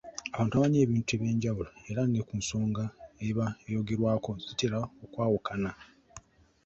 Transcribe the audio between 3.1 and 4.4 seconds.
eba eyogerwako